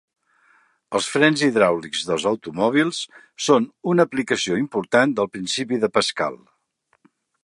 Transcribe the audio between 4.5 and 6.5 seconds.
important del principi de Pascal.